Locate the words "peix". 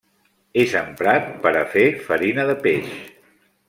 2.67-2.93